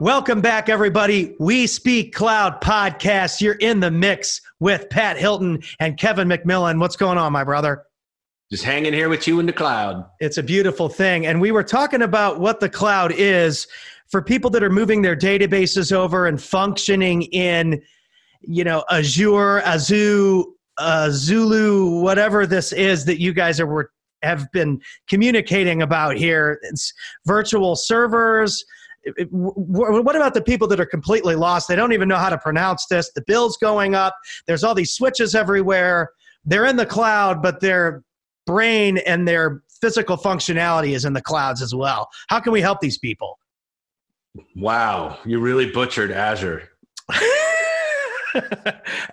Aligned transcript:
Welcome 0.00 0.40
back, 0.40 0.68
everybody. 0.68 1.34
We 1.40 1.66
Speak 1.66 2.14
Cloud 2.14 2.60
podcast. 2.60 3.40
You're 3.40 3.54
in 3.54 3.80
the 3.80 3.90
mix 3.90 4.40
with 4.60 4.88
Pat 4.90 5.18
Hilton 5.18 5.60
and 5.80 5.98
Kevin 5.98 6.28
McMillan. 6.28 6.78
What's 6.78 6.94
going 6.94 7.18
on, 7.18 7.32
my 7.32 7.42
brother? 7.42 7.82
Just 8.48 8.62
hanging 8.62 8.92
here 8.92 9.08
with 9.08 9.26
you 9.26 9.40
in 9.40 9.46
the 9.46 9.52
cloud. 9.52 10.08
It's 10.20 10.38
a 10.38 10.42
beautiful 10.44 10.88
thing. 10.88 11.26
And 11.26 11.40
we 11.40 11.50
were 11.50 11.64
talking 11.64 12.02
about 12.02 12.38
what 12.38 12.60
the 12.60 12.68
cloud 12.68 13.10
is 13.10 13.66
for 14.06 14.22
people 14.22 14.50
that 14.50 14.62
are 14.62 14.70
moving 14.70 15.02
their 15.02 15.16
databases 15.16 15.90
over 15.90 16.28
and 16.28 16.40
functioning 16.40 17.22
in, 17.22 17.82
you 18.42 18.62
know, 18.62 18.84
Azure, 18.92 19.62
Azure, 19.62 20.44
uh, 20.76 21.10
Zulu, 21.10 21.98
whatever 22.02 22.46
this 22.46 22.72
is 22.72 23.04
that 23.06 23.20
you 23.20 23.32
guys 23.32 23.58
are 23.58 23.90
have 24.22 24.50
been 24.52 24.80
communicating 25.08 25.82
about 25.82 26.16
here. 26.16 26.60
It's 26.62 26.92
virtual 27.26 27.74
servers 27.74 28.64
what 29.30 30.16
about 30.16 30.34
the 30.34 30.42
people 30.42 30.68
that 30.68 30.80
are 30.80 30.86
completely 30.86 31.34
lost? 31.34 31.68
They 31.68 31.76
don't 31.76 31.92
even 31.92 32.08
know 32.08 32.16
how 32.16 32.30
to 32.30 32.38
pronounce 32.38 32.86
this. 32.86 33.10
The 33.14 33.22
bill's 33.26 33.56
going 33.56 33.94
up. 33.94 34.14
There's 34.46 34.64
all 34.64 34.74
these 34.74 34.92
switches 34.92 35.34
everywhere. 35.34 36.10
They're 36.44 36.66
in 36.66 36.76
the 36.76 36.86
cloud, 36.86 37.42
but 37.42 37.60
their 37.60 38.02
brain 38.46 38.98
and 38.98 39.26
their 39.26 39.62
physical 39.80 40.16
functionality 40.16 40.94
is 40.94 41.04
in 41.04 41.12
the 41.12 41.22
clouds 41.22 41.62
as 41.62 41.74
well. 41.74 42.08
How 42.28 42.40
can 42.40 42.52
we 42.52 42.60
help 42.60 42.80
these 42.80 42.98
people? 42.98 43.38
Wow, 44.56 45.18
you 45.24 45.40
really 45.40 45.70
butchered 45.70 46.10
Azure. 46.10 46.68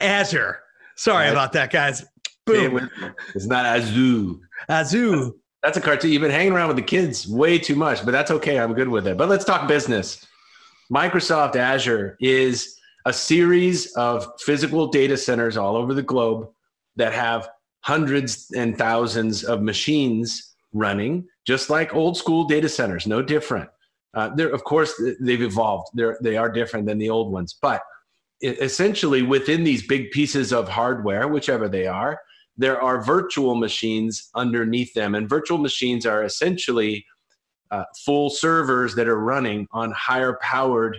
Azure. 0.02 0.59
Sorry 0.95 1.30
about 1.30 1.53
that, 1.53 1.72
guys. 1.72 2.05
Boom. 2.45 2.89
It's 3.33 3.47
not 3.47 3.66
Azure. 3.66 4.36
Azure. 4.70 5.31
That's 5.65 5.77
a 5.77 5.81
cartoon. 5.81 6.11
You've 6.11 6.21
been 6.21 6.29
hanging 6.29 6.53
around 6.53 6.67
with 6.67 6.77
the 6.77 6.83
kids 6.83 7.27
way 7.27 7.57
too 7.57 7.73
much, 7.73 8.05
but 8.05 8.11
that's 8.11 8.29
okay. 8.29 8.59
I'm 8.59 8.75
good 8.75 8.87
with 8.87 9.07
it. 9.07 9.17
But 9.17 9.29
let's 9.29 9.43
talk 9.43 9.67
business. 9.67 10.23
Microsoft 10.94 11.55
Azure 11.55 12.17
is 12.19 12.80
a 13.07 13.11
series 13.11 13.91
of 13.94 14.31
physical 14.41 14.85
data 14.85 15.17
centers 15.17 15.57
all 15.57 15.75
over 15.75 15.95
the 15.95 16.03
globe 16.03 16.52
that 16.97 17.13
have 17.13 17.49
hundreds 17.80 18.52
and 18.55 18.77
thousands 18.77 19.44
of 19.44 19.63
machines 19.63 20.53
running, 20.72 21.27
just 21.47 21.72
like 21.72 21.95
old 21.95 22.16
school 22.16 22.44
data 22.44 22.69
centers, 22.69 23.07
no 23.07 23.23
different. 23.23 23.67
Uh, 24.13 24.29
they're, 24.35 24.53
of 24.53 24.63
course, 24.66 24.94
they've 25.19 25.41
evolved. 25.41 25.88
They're, 25.95 26.19
they 26.22 26.38
are 26.38 26.47
different 26.47 26.85
than 26.85 27.00
the 27.00 27.09
old 27.09 27.31
ones, 27.31 27.57
but 27.59 27.81
essentially 28.44 29.23
within 29.23 29.63
these 29.63 29.88
big 29.88 30.11
pieces 30.11 30.53
of 30.53 30.69
hardware, 30.69 31.27
whichever 31.27 31.67
they 31.67 31.88
are, 31.88 32.19
there 32.58 32.81
are 32.81 33.03
virtual 33.03 33.56
machines 33.56 34.30
underneath 34.36 34.94
them. 34.94 35.16
And 35.16 35.30
virtual 35.30 35.58
machines 35.58 36.06
are 36.06 36.23
essentially 36.23 37.06
uh, 37.72 37.84
full 38.06 38.30
servers 38.30 38.95
that 38.95 39.08
are 39.08 39.20
running 39.20 39.67
on 39.72 39.92
higher 39.92 40.38
powered 40.42 40.97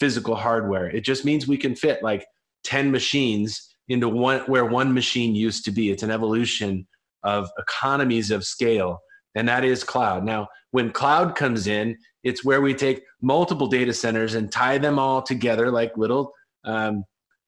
physical 0.00 0.34
hardware. 0.34 0.90
It 0.90 1.04
just 1.04 1.24
means 1.24 1.46
we 1.46 1.56
can 1.56 1.74
fit 1.74 2.02
like 2.02 2.26
10 2.64 2.90
machines 2.90 3.74
into 3.88 4.08
one 4.08 4.40
where 4.40 4.64
one 4.64 4.92
machine 4.92 5.34
used 5.34 5.64
to 5.66 5.70
be. 5.70 5.90
It's 5.90 6.02
an 6.02 6.10
evolution 6.10 6.86
of 7.22 7.48
economies 7.58 8.30
of 8.30 8.44
scale, 8.44 9.00
and 9.34 9.48
that 9.48 9.64
is 9.64 9.84
cloud. 9.84 10.24
Now, 10.24 10.48
when 10.72 10.90
cloud 10.90 11.36
comes 11.36 11.66
in, 11.66 11.96
it's 12.22 12.44
where 12.44 12.60
we 12.60 12.74
take 12.74 13.02
multiple 13.22 13.66
data 13.66 13.92
centers 13.92 14.34
and 14.34 14.50
tie 14.50 14.78
them 14.78 14.98
all 14.98 15.22
together 15.22 15.70
like 15.70 15.96
little 15.96 16.32
um, 16.64 17.04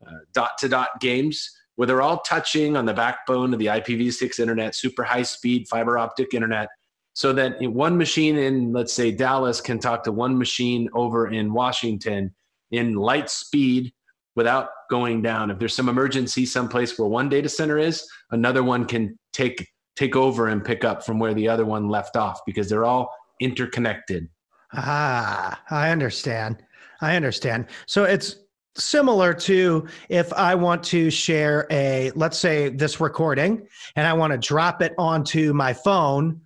uh, 0.06 0.12
dot 0.34 0.52
to 0.58 0.68
dot 0.68 0.90
games 1.00 1.50
where 1.76 1.86
they're 1.86 2.02
all 2.02 2.18
touching 2.20 2.76
on 2.76 2.84
the 2.84 2.94
backbone 2.94 3.52
of 3.52 3.58
the 3.58 3.66
IPv6 3.66 4.40
internet, 4.40 4.74
super 4.74 5.04
high 5.04 5.22
speed 5.22 5.68
fiber 5.68 5.98
optic 5.98 6.34
internet, 6.34 6.68
so 7.14 7.32
that 7.32 7.56
one 7.62 7.96
machine 7.96 8.36
in, 8.36 8.72
let's 8.72 8.92
say, 8.92 9.10
Dallas 9.10 9.60
can 9.60 9.78
talk 9.78 10.04
to 10.04 10.12
one 10.12 10.36
machine 10.36 10.88
over 10.92 11.28
in 11.28 11.52
Washington 11.52 12.34
in 12.72 12.94
light 12.94 13.30
speed 13.30 13.92
without 14.34 14.68
going 14.90 15.22
down. 15.22 15.50
If 15.50 15.58
there's 15.58 15.74
some 15.74 15.88
emergency 15.88 16.44
someplace 16.44 16.98
where 16.98 17.08
one 17.08 17.30
data 17.30 17.48
center 17.48 17.78
is, 17.78 18.06
another 18.32 18.62
one 18.62 18.84
can 18.84 19.18
take 19.32 19.66
take 19.96 20.14
over 20.14 20.48
and 20.48 20.62
pick 20.62 20.84
up 20.84 21.06
from 21.06 21.18
where 21.18 21.32
the 21.32 21.48
other 21.48 21.64
one 21.64 21.88
left 21.88 22.16
off 22.16 22.40
because 22.44 22.68
they're 22.68 22.84
all 22.84 23.10
interconnected. 23.40 24.28
Ah, 24.74 25.58
I 25.70 25.90
understand. 25.90 26.62
I 27.00 27.16
understand. 27.16 27.66
So 27.86 28.04
it's 28.04 28.36
similar 28.78 29.34
to 29.34 29.86
if 30.08 30.32
I 30.32 30.54
want 30.54 30.82
to 30.84 31.10
share 31.10 31.66
a, 31.70 32.10
let's 32.14 32.38
say 32.38 32.68
this 32.68 33.00
recording 33.00 33.66
and 33.96 34.06
I 34.06 34.12
want 34.12 34.32
to 34.32 34.38
drop 34.38 34.82
it 34.82 34.94
onto 34.98 35.52
my 35.52 35.72
phone. 35.72 36.40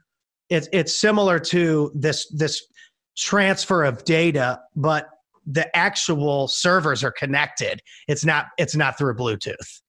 It's, 0.49 0.69
it's 0.73 0.97
similar 0.97 1.39
to 1.39 1.93
this, 1.95 2.29
this 2.29 2.63
transfer 3.17 3.85
of 3.85 4.05
data, 4.05 4.61
but 4.75 5.09
the 5.47 5.75
actual 5.77 6.49
servers 6.49 7.03
are 7.05 7.13
connected. 7.13 7.81
It's 8.09 8.25
not, 8.25 8.47
it's 8.59 8.77
not 8.77 8.99
through 8.99 9.17
Bluetooth. 9.17 9.81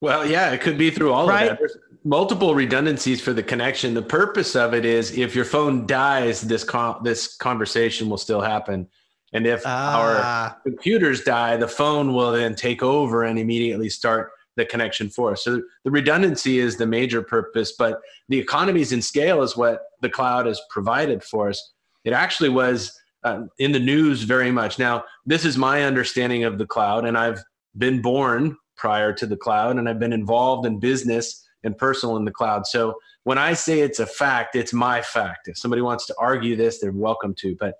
Well, 0.00 0.26
yeah, 0.26 0.50
it 0.50 0.60
could 0.60 0.76
be 0.76 0.90
through 0.90 1.12
all 1.12 1.26
right? 1.26 1.44
of 1.44 1.48
that. 1.50 1.58
There's 1.58 1.76
multiple 2.04 2.54
redundancies 2.54 3.20
for 3.20 3.32
the 3.32 3.42
connection. 3.42 3.94
The 3.94 4.02
purpose 4.02 4.54
of 4.54 4.74
it 4.74 4.84
is 4.84 5.16
if 5.16 5.34
your 5.34 5.44
phone 5.44 5.86
dies, 5.86 6.42
this 6.42 6.62
con- 6.62 7.02
this 7.02 7.36
conversation 7.36 8.08
will 8.08 8.18
still 8.18 8.40
happen. 8.40 8.88
And 9.34 9.46
if 9.46 9.66
our 9.66 10.20
ah. 10.22 10.56
computers 10.62 11.22
die, 11.22 11.56
the 11.56 11.68
phone 11.68 12.14
will 12.14 12.32
then 12.32 12.54
take 12.54 12.82
over 12.82 13.24
and 13.24 13.38
immediately 13.38 13.90
start 13.90 14.30
the 14.56 14.64
connection 14.64 15.10
for 15.10 15.32
us. 15.32 15.42
So 15.42 15.60
the 15.82 15.90
redundancy 15.90 16.60
is 16.60 16.76
the 16.76 16.86
major 16.86 17.20
purpose, 17.20 17.72
but 17.76 18.00
the 18.28 18.38
economies 18.38 18.92
in 18.92 19.02
scale 19.02 19.42
is 19.42 19.56
what 19.56 19.80
the 20.00 20.08
cloud 20.08 20.46
has 20.46 20.60
provided 20.70 21.24
for 21.24 21.48
us. 21.48 21.72
It 22.04 22.12
actually 22.12 22.50
was 22.50 22.96
uh, 23.24 23.42
in 23.58 23.72
the 23.72 23.80
news 23.80 24.22
very 24.22 24.52
much. 24.52 24.78
Now, 24.78 25.04
this 25.26 25.44
is 25.44 25.58
my 25.58 25.82
understanding 25.82 26.44
of 26.44 26.58
the 26.58 26.66
cloud, 26.66 27.04
and 27.04 27.18
I've 27.18 27.42
been 27.76 28.00
born 28.00 28.56
prior 28.76 29.12
to 29.14 29.26
the 29.26 29.36
cloud, 29.36 29.76
and 29.76 29.88
I've 29.88 29.98
been 29.98 30.12
involved 30.12 30.66
in 30.66 30.78
business 30.78 31.44
and 31.64 31.76
personal 31.76 32.16
in 32.16 32.24
the 32.24 32.30
cloud. 32.30 32.66
So 32.66 32.94
when 33.24 33.38
I 33.38 33.54
say 33.54 33.80
it's 33.80 33.98
a 33.98 34.06
fact, 34.06 34.54
it's 34.54 34.72
my 34.72 35.00
fact. 35.02 35.48
If 35.48 35.58
somebody 35.58 35.82
wants 35.82 36.06
to 36.06 36.14
argue 36.18 36.54
this, 36.54 36.78
they're 36.78 36.92
welcome 36.92 37.34
to. 37.38 37.56
But 37.58 37.74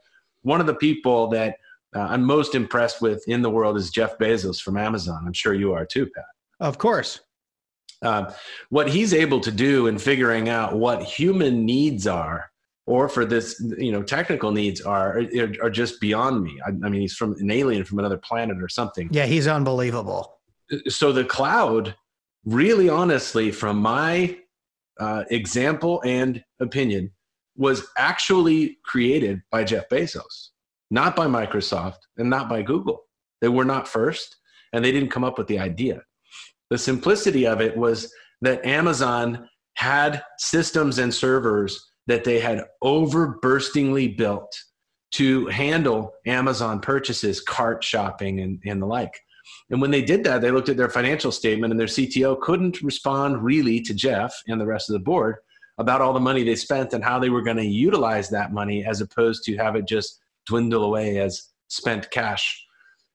one 0.44 0.60
of 0.60 0.66
the 0.66 0.74
people 0.74 1.26
that 1.28 1.56
uh, 1.94 2.00
I'm 2.00 2.22
most 2.22 2.54
impressed 2.54 3.00
with 3.02 3.26
in 3.26 3.42
the 3.42 3.50
world 3.50 3.76
is 3.76 3.90
Jeff 3.90 4.16
Bezos 4.18 4.60
from 4.60 4.76
Amazon. 4.76 5.24
I'm 5.26 5.32
sure 5.32 5.54
you 5.54 5.72
are 5.72 5.84
too, 5.84 6.06
Pat. 6.14 6.24
Of 6.60 6.78
course. 6.78 7.20
Uh, 8.02 8.32
what 8.68 8.88
he's 8.88 9.14
able 9.14 9.40
to 9.40 9.50
do 9.50 9.86
in 9.86 9.98
figuring 9.98 10.48
out 10.48 10.76
what 10.76 11.02
human 11.02 11.64
needs 11.64 12.06
are, 12.06 12.50
or 12.86 13.08
for 13.08 13.24
this, 13.24 13.58
you 13.78 13.90
know, 13.90 14.02
technical 14.02 14.52
needs 14.52 14.82
are, 14.82 15.20
are, 15.20 15.52
are 15.62 15.70
just 15.70 16.00
beyond 16.00 16.42
me. 16.42 16.60
I, 16.64 16.68
I 16.68 16.88
mean, 16.90 17.00
he's 17.00 17.14
from 17.14 17.34
an 17.38 17.50
alien 17.50 17.84
from 17.84 17.98
another 17.98 18.18
planet 18.18 18.62
or 18.62 18.68
something. 18.68 19.08
Yeah, 19.10 19.26
he's 19.26 19.46
unbelievable. 19.46 20.38
So 20.88 21.12
the 21.12 21.24
cloud, 21.24 21.94
really 22.44 22.88
honestly, 22.90 23.50
from 23.50 23.78
my 23.78 24.36
uh, 25.00 25.24
example 25.30 26.02
and 26.04 26.44
opinion, 26.60 27.10
was 27.56 27.86
actually 27.96 28.78
created 28.84 29.40
by 29.50 29.64
Jeff 29.64 29.88
Bezos, 29.88 30.48
not 30.90 31.14
by 31.14 31.26
Microsoft 31.26 31.98
and 32.16 32.28
not 32.28 32.48
by 32.48 32.62
Google. 32.62 33.02
They 33.40 33.48
were 33.48 33.64
not 33.64 33.88
first, 33.88 34.36
and 34.72 34.84
they 34.84 34.92
didn't 34.92 35.10
come 35.10 35.24
up 35.24 35.38
with 35.38 35.46
the 35.46 35.58
idea. 35.58 36.02
The 36.70 36.78
simplicity 36.78 37.46
of 37.46 37.60
it 37.60 37.76
was 37.76 38.12
that 38.40 38.64
Amazon 38.64 39.48
had 39.76 40.22
systems 40.38 40.98
and 40.98 41.12
servers 41.12 41.90
that 42.06 42.24
they 42.24 42.40
had 42.40 42.64
overburstingly 42.82 44.16
built 44.16 44.52
to 45.12 45.46
handle 45.46 46.12
Amazon 46.26 46.80
purchases, 46.80 47.40
cart 47.40 47.84
shopping, 47.84 48.40
and, 48.40 48.60
and 48.66 48.82
the 48.82 48.86
like. 48.86 49.14
And 49.70 49.80
when 49.80 49.90
they 49.90 50.02
did 50.02 50.24
that, 50.24 50.40
they 50.40 50.50
looked 50.50 50.68
at 50.68 50.76
their 50.76 50.90
financial 50.90 51.30
statement, 51.30 51.72
and 51.72 51.78
their 51.78 51.86
CTO 51.86 52.40
couldn't 52.40 52.82
respond 52.82 53.44
really 53.44 53.80
to 53.82 53.94
Jeff 53.94 54.34
and 54.48 54.60
the 54.60 54.66
rest 54.66 54.90
of 54.90 54.94
the 54.94 55.00
board 55.00 55.36
about 55.78 56.00
all 56.00 56.12
the 56.12 56.20
money 56.20 56.44
they 56.44 56.54
spent 56.54 56.92
and 56.92 57.02
how 57.02 57.18
they 57.18 57.30
were 57.30 57.42
going 57.42 57.56
to 57.56 57.66
utilize 57.66 58.30
that 58.30 58.52
money 58.52 58.84
as 58.84 59.00
opposed 59.00 59.44
to 59.44 59.56
have 59.56 59.76
it 59.76 59.86
just 59.86 60.20
dwindle 60.46 60.84
away 60.84 61.18
as 61.18 61.50
spent 61.68 62.10
cash. 62.10 62.64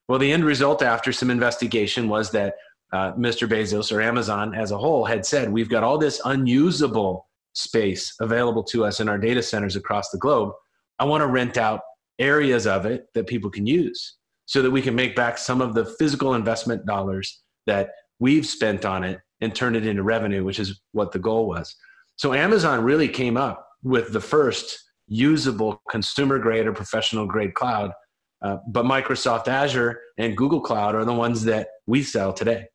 Well, 0.07 0.19
the 0.19 0.31
end 0.31 0.43
result 0.43 0.81
after 0.81 1.13
some 1.13 1.29
investigation 1.29 2.09
was 2.09 2.31
that 2.31 2.55
uh, 2.91 3.13
Mr. 3.13 3.47
Bezos 3.47 3.95
or 3.95 4.01
Amazon 4.01 4.55
as 4.55 4.71
a 4.71 4.77
whole 4.77 5.05
had 5.05 5.25
said, 5.25 5.51
We've 5.51 5.69
got 5.69 5.83
all 5.83 5.97
this 5.97 6.19
unusable 6.25 7.27
space 7.53 8.15
available 8.19 8.63
to 8.63 8.85
us 8.85 8.99
in 8.99 9.07
our 9.07 9.17
data 9.17 9.43
centers 9.43 9.75
across 9.75 10.09
the 10.09 10.17
globe. 10.17 10.53
I 10.97 11.05
want 11.05 11.21
to 11.21 11.27
rent 11.27 11.57
out 11.57 11.81
areas 12.17 12.67
of 12.67 12.85
it 12.85 13.07
that 13.13 13.27
people 13.27 13.49
can 13.49 13.65
use 13.65 14.15
so 14.45 14.61
that 14.61 14.71
we 14.71 14.81
can 14.81 14.95
make 14.95 15.15
back 15.15 15.37
some 15.37 15.61
of 15.61 15.75
the 15.75 15.85
physical 15.85 16.33
investment 16.33 16.85
dollars 16.85 17.41
that 17.67 17.91
we've 18.19 18.45
spent 18.45 18.83
on 18.83 19.03
it 19.03 19.19
and 19.41 19.53
turn 19.53 19.75
it 19.75 19.85
into 19.85 20.03
revenue, 20.03 20.43
which 20.43 20.59
is 20.59 20.81
what 20.91 21.11
the 21.11 21.19
goal 21.19 21.47
was. 21.47 21.75
So 22.19 22.33
Amazon 22.33 22.83
really 22.83 23.07
came 23.07 23.37
up 23.37 23.65
with 23.81 24.11
the 24.11 24.19
first 24.19 24.77
usable 25.07 25.81
consumer 25.89 26.37
grade 26.37 26.67
or 26.67 26.73
professional 26.73 27.25
grade 27.25 27.53
cloud. 27.53 27.93
Uh, 28.41 28.57
but 28.67 28.83
Microsoft 28.83 29.47
Azure 29.47 30.01
and 30.17 30.35
Google 30.35 30.59
Cloud 30.59 30.95
are 30.95 31.05
the 31.05 31.13
ones 31.13 31.45
that 31.45 31.69
we 31.87 32.03
sell 32.03 32.33
today. 32.33 32.65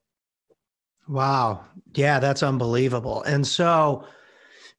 Wow. 1.09 1.63
Yeah, 1.95 2.21
that's 2.21 2.43
unbelievable. 2.43 3.23
And 3.25 3.47
so, 3.47 4.07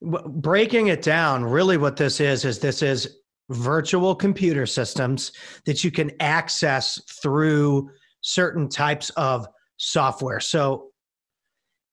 w- 0.01 0.27
breaking 0.29 0.87
it 0.87 1.03
down, 1.03 1.43
really 1.43 1.77
what 1.77 1.95
this 1.95 2.19
is, 2.19 2.43
is 2.43 2.57
this 2.57 2.81
is 2.81 3.17
virtual 3.51 4.15
computer 4.15 4.65
systems 4.65 5.31
that 5.67 5.83
you 5.83 5.91
can 5.91 6.09
access 6.19 6.99
through 7.21 7.91
certain 8.21 8.67
types 8.67 9.11
of 9.11 9.47
software. 9.77 10.39
So, 10.39 10.87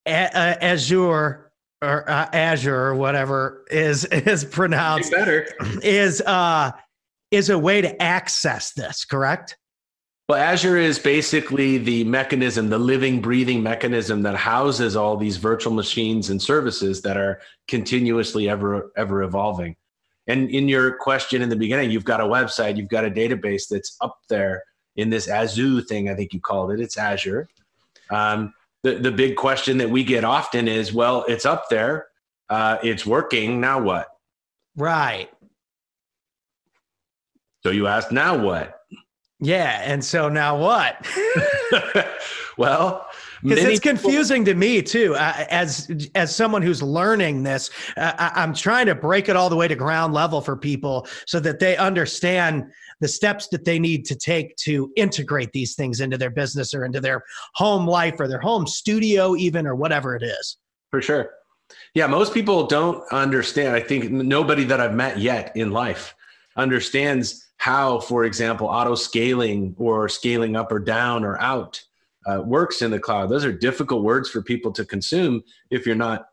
a- 0.07 0.65
Azure 0.65 1.52
or 1.83 2.09
uh, 2.09 2.29
Azure 2.33 2.77
or 2.77 2.95
whatever 2.95 3.65
is 3.71 4.05
is 4.07 4.45
pronounced 4.59 5.11
better 5.11 5.47
is 5.83 6.23
uh 6.23 6.71
is 7.33 7.49
a 7.49 7.59
way 7.59 7.81
to 7.81 8.01
access 8.01 8.73
this, 8.73 9.05
correct? 9.05 9.57
Well, 10.29 10.39
Azure 10.39 10.77
is 10.77 10.99
basically 10.99 11.79
the 11.79 12.05
mechanism, 12.05 12.69
the 12.69 12.79
living, 12.79 13.21
breathing 13.21 13.63
mechanism 13.63 14.23
that 14.23 14.37
houses 14.37 14.95
all 14.95 15.17
these 15.17 15.39
virtual 15.39 15.73
machines 15.73 16.31
and 16.31 16.41
services 16.41 17.03
that 17.03 17.17
are 17.17 17.41
continuously 17.67 18.49
ever, 18.49 18.93
ever 18.97 19.23
evolving. 19.23 19.77
And 20.29 20.49
in 20.51 20.69
your 20.69 20.97
question 20.99 21.43
in 21.43 21.49
the 21.49 21.57
beginning, 21.57 21.91
you've 21.91 22.05
got 22.05 22.21
a 22.21 22.25
website, 22.25 22.77
you've 22.77 22.89
got 22.89 23.05
a 23.05 23.11
database 23.11 23.69
that's 23.69 23.97
up 24.01 24.21
there 24.29 24.63
in 24.95 25.11
this 25.11 25.27
Azure 25.27 25.81
thing, 25.81 26.09
I 26.09 26.15
think 26.15 26.33
you 26.33 26.41
called 26.41 26.71
it. 26.71 26.81
It's 26.81 26.97
Azure. 26.97 27.49
Um, 28.11 28.55
the, 28.83 28.95
the 28.95 29.13
big 29.13 29.37
question 29.37 29.79
that 29.79 29.91
we 29.91 30.05
get 30.05 30.25
often 30.25 30.69
is 30.69 30.93
well, 30.93 31.25
it's 31.29 31.47
up 31.47 31.69
there, 31.69 32.09
uh, 32.49 32.79
it's 32.83 33.07
working, 33.07 33.61
now 33.61 33.81
what? 33.81 34.09
Right. 34.77 35.31
So 37.63 37.71
you 37.71 37.87
ask, 37.87 38.11
now 38.11 38.43
what? 38.43 38.81
Yeah. 39.39 39.81
And 39.85 40.05
so 40.05 40.29
now 40.29 40.59
what? 40.59 41.07
well, 42.59 43.07
because 43.43 43.65
it's 43.65 43.81
confusing 43.81 44.45
people- 44.45 44.55
to 44.55 44.59
me 44.59 44.83
too 44.83 45.15
uh, 45.15 45.45
as 45.51 45.91
as 46.15 46.35
someone 46.35 46.63
who's 46.63 46.83
learning 46.83 47.43
this 47.43 47.71
uh, 47.97 48.13
I, 48.19 48.43
am 48.43 48.55
trying 48.55 48.87
to 48.87 48.95
break 48.95 49.29
it 49.29 49.37
all 49.37 49.51
the 49.51 49.57
way 49.57 49.69
to 49.69 49.75
ground 49.75 50.15
level 50.15 50.41
for 50.41 50.57
people 50.57 51.07
so 51.27 51.41
that 51.41 51.59
they 51.59 51.77
understand 51.77 52.65
the 53.01 53.09
steps 53.09 53.49
that 53.49 53.65
they 53.65 53.79
need 53.79 54.05
to 54.07 54.15
take 54.15 54.57
to 54.57 54.93
integrate 54.97 55.53
these 55.53 55.75
things 55.75 56.01
into 56.01 56.17
their 56.17 56.31
business 56.31 56.73
or 56.75 56.85
into 56.85 57.01
their 57.01 57.23
home 57.55 57.87
life 57.87 58.15
or 58.19 58.29
their 58.29 58.41
home 58.41 58.67
studio 58.67 59.35
even 59.37 59.67
or 59.67 59.75
whatever 59.75 60.15
it 60.15 60.23
is. 60.23 60.59
For 60.91 61.03
sure. 61.03 61.31
Yeah 61.95 62.07
most 62.07 62.35
people 62.35 62.67
don't 62.67 63.03
understand. 63.13 63.75
I 63.75 63.81
think 63.81 64.11
nobody 64.11 64.65
that 64.65 64.81
i've 64.81 64.95
met 64.95 65.19
yet 65.19 65.57
in 65.57 65.71
life 65.71 66.15
understands 66.57 67.47
how, 67.63 68.01
for 68.01 68.25
example, 68.25 68.67
auto 68.67 68.97
scaling 68.97 69.75
or 69.79 70.09
scaling 70.09 70.57
up 70.57 70.73
or 70.73 70.81
down 70.81 71.25
or 71.25 71.41
out 71.41 71.81
uh, 72.27 72.43
works 72.45 72.83
in 72.83 72.91
the 72.91 72.99
cloud. 72.99 73.29
Those 73.29 73.45
are 73.45 73.53
difficult 73.53 74.03
words 74.03 74.31
for 74.31 74.43
people 74.43 74.73
to 74.73 74.85
consume 74.85 75.43
if 75.71 75.87
you're 75.87 75.95
not 75.95 76.27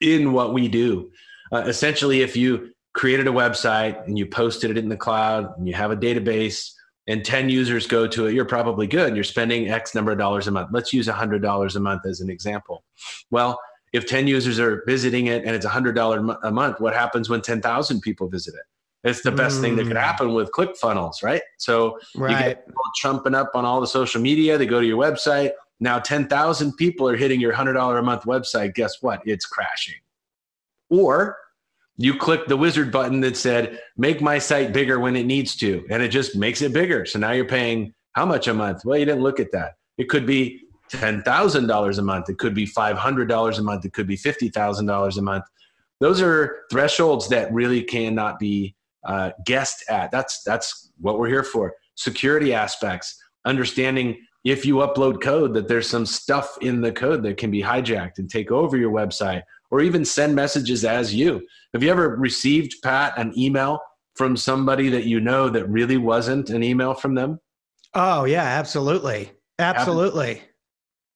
in 0.00 0.32
what 0.32 0.52
we 0.52 0.68
do. 0.68 1.10
Uh, 1.52 1.64
essentially, 1.66 2.22
if 2.22 2.36
you 2.36 2.70
created 2.94 3.26
a 3.26 3.30
website 3.30 4.04
and 4.06 4.18
you 4.18 4.26
posted 4.26 4.70
it 4.70 4.78
in 4.78 4.88
the 4.88 4.96
cloud 4.96 5.56
and 5.56 5.66
you 5.66 5.74
have 5.74 5.90
a 5.90 5.96
database 5.96 6.72
and 7.06 7.24
10 7.24 7.48
users 7.48 7.86
go 7.86 8.06
to 8.06 8.26
it, 8.26 8.34
you're 8.34 8.44
probably 8.44 8.86
good. 8.86 9.14
You're 9.14 9.24
spending 9.24 9.68
X 9.68 9.94
number 9.94 10.12
of 10.12 10.18
dollars 10.18 10.46
a 10.46 10.50
month. 10.50 10.70
Let's 10.72 10.92
use 10.92 11.08
$100 11.08 11.76
a 11.76 11.80
month 11.80 12.06
as 12.06 12.20
an 12.20 12.30
example. 12.30 12.84
Well, 13.30 13.58
if 13.92 14.06
10 14.06 14.26
users 14.26 14.58
are 14.58 14.82
visiting 14.86 15.26
it 15.26 15.44
and 15.44 15.54
it's 15.54 15.66
$100 15.66 16.38
a 16.42 16.50
month, 16.50 16.80
what 16.80 16.94
happens 16.94 17.28
when 17.28 17.42
10,000 17.42 18.00
people 18.00 18.28
visit 18.28 18.54
it? 18.54 18.64
It's 19.04 19.22
the 19.22 19.32
best 19.32 19.58
mm. 19.58 19.62
thing 19.62 19.76
that 19.76 19.86
could 19.86 19.96
mm. 19.96 20.02
happen 20.02 20.32
with 20.32 20.50
ClickFunnels, 20.52 21.22
right? 21.22 21.42
So 21.58 21.98
right. 22.16 22.30
you 22.30 22.36
get 22.36 22.66
people 22.66 22.82
trumping 22.96 23.34
up 23.34 23.50
on 23.54 23.64
all 23.64 23.80
the 23.80 23.86
social 23.86 24.20
media. 24.20 24.56
They 24.56 24.66
go 24.66 24.80
to 24.80 24.86
your 24.86 24.98
website. 24.98 25.50
Now 25.80 25.98
10,000 25.98 26.76
people 26.76 27.08
are 27.08 27.16
hitting 27.16 27.40
your 27.40 27.52
$100 27.52 27.98
a 27.98 28.02
month 28.02 28.22
website. 28.22 28.74
Guess 28.74 29.02
what? 29.02 29.20
It's 29.24 29.46
crashing. 29.46 29.96
Or 30.88 31.36
you 31.96 32.16
click 32.16 32.46
the 32.46 32.56
wizard 32.56 32.92
button 32.92 33.20
that 33.20 33.36
said, 33.36 33.80
make 33.96 34.20
my 34.20 34.38
site 34.38 34.72
bigger 34.72 35.00
when 35.00 35.16
it 35.16 35.26
needs 35.26 35.56
to. 35.56 35.84
And 35.90 36.02
it 36.02 36.08
just 36.08 36.36
makes 36.36 36.62
it 36.62 36.72
bigger. 36.72 37.04
So 37.04 37.18
now 37.18 37.32
you're 37.32 37.44
paying 37.44 37.92
how 38.12 38.24
much 38.26 38.46
a 38.46 38.54
month? 38.54 38.84
Well, 38.84 38.98
you 38.98 39.04
didn't 39.04 39.22
look 39.22 39.40
at 39.40 39.52
that. 39.52 39.74
It 39.98 40.08
could 40.08 40.26
be 40.26 40.62
$10,000 40.92 41.98
a 41.98 42.02
month. 42.02 42.28
It 42.28 42.38
could 42.38 42.54
be 42.54 42.66
$500 42.66 43.58
a 43.58 43.62
month. 43.62 43.84
It 43.84 43.92
could 43.92 44.06
be 44.06 44.16
$50,000 44.16 45.18
a 45.18 45.22
month. 45.22 45.44
Those 46.00 46.20
are 46.20 46.64
thresholds 46.70 47.28
that 47.28 47.52
really 47.52 47.82
cannot 47.82 48.38
be 48.38 48.74
uh, 49.04 49.30
guest 49.44 49.84
at. 49.88 50.10
That's 50.10 50.42
that's 50.42 50.92
what 51.00 51.18
we're 51.18 51.28
here 51.28 51.44
for. 51.44 51.74
Security 51.94 52.54
aspects, 52.54 53.16
understanding 53.44 54.16
if 54.44 54.66
you 54.66 54.76
upload 54.76 55.22
code 55.22 55.54
that 55.54 55.68
there's 55.68 55.88
some 55.88 56.06
stuff 56.06 56.56
in 56.60 56.80
the 56.80 56.92
code 56.92 57.22
that 57.22 57.36
can 57.36 57.50
be 57.50 57.62
hijacked 57.62 58.18
and 58.18 58.28
take 58.28 58.50
over 58.50 58.76
your 58.76 58.90
website, 58.90 59.42
or 59.70 59.80
even 59.80 60.04
send 60.04 60.34
messages 60.34 60.84
as 60.84 61.14
you. 61.14 61.40
Have 61.74 61.82
you 61.82 61.90
ever 61.90 62.16
received 62.16 62.74
Pat 62.82 63.14
an 63.16 63.32
email 63.38 63.80
from 64.16 64.36
somebody 64.36 64.88
that 64.90 65.04
you 65.04 65.20
know 65.20 65.48
that 65.48 65.68
really 65.68 65.96
wasn't 65.96 66.50
an 66.50 66.62
email 66.62 66.94
from 66.94 67.14
them? 67.14 67.38
Oh 67.94 68.24
yeah, 68.24 68.44
absolutely, 68.44 69.32
absolutely 69.58 70.42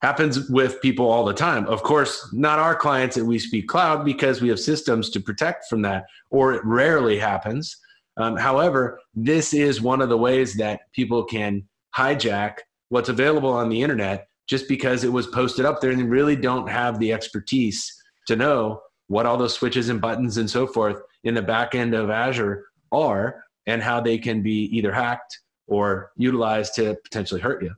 happens 0.02 0.48
with 0.50 0.80
people 0.82 1.08
all 1.10 1.24
the 1.24 1.34
time. 1.34 1.66
Of 1.66 1.82
course, 1.82 2.28
not 2.32 2.58
our 2.58 2.74
clients 2.74 3.16
at 3.16 3.24
We 3.24 3.38
Speak 3.38 3.66
Cloud 3.66 4.04
because 4.04 4.40
we 4.40 4.48
have 4.48 4.60
systems 4.60 5.10
to 5.10 5.20
protect 5.20 5.66
from 5.68 5.82
that, 5.82 6.04
or 6.30 6.52
it 6.52 6.64
rarely 6.64 7.18
happens. 7.18 7.76
Um, 8.18 8.36
however, 8.36 9.00
this 9.14 9.52
is 9.52 9.80
one 9.80 10.00
of 10.00 10.08
the 10.08 10.18
ways 10.18 10.54
that 10.54 10.80
people 10.92 11.24
can 11.24 11.66
hijack 11.96 12.58
what's 12.88 13.08
available 13.08 13.50
on 13.52 13.68
the 13.68 13.82
internet 13.82 14.28
just 14.46 14.68
because 14.68 15.02
it 15.02 15.12
was 15.12 15.26
posted 15.26 15.64
up 15.64 15.80
there 15.80 15.90
and 15.90 16.00
they 16.00 16.04
really 16.04 16.36
don't 16.36 16.68
have 16.68 16.98
the 16.98 17.12
expertise 17.12 17.92
to 18.26 18.36
know 18.36 18.80
what 19.08 19.26
all 19.26 19.36
those 19.36 19.54
switches 19.54 19.88
and 19.88 20.00
buttons 20.00 20.36
and 20.36 20.48
so 20.48 20.66
forth 20.66 21.00
in 21.24 21.34
the 21.34 21.42
back 21.42 21.74
end 21.74 21.94
of 21.94 22.10
Azure 22.10 22.66
are 22.92 23.44
and 23.66 23.82
how 23.82 24.00
they 24.00 24.18
can 24.18 24.42
be 24.42 24.64
either 24.76 24.92
hacked 24.92 25.40
or 25.66 26.12
utilized 26.16 26.74
to 26.74 26.96
potentially 27.04 27.40
hurt 27.40 27.62
you. 27.62 27.74